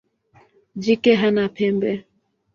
Jike 0.83 1.13
hana 1.21 1.45
pembe. 1.55 1.93